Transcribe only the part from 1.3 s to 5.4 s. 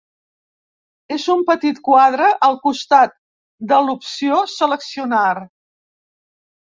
un petit quadre al costat de l'opció a seleccionar.